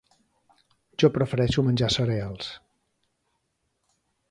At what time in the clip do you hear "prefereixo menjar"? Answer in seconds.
1.17-1.91